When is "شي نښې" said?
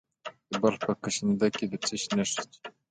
2.01-2.43